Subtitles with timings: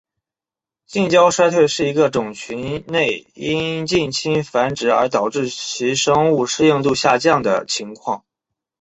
[0.87, 8.25] 近交衰退是指一个种群内因近亲繁殖而导致其生物适应度下降的情况。